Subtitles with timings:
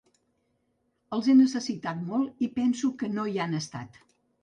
[1.17, 4.07] Els he necessitat molt i penso que no hi han estat.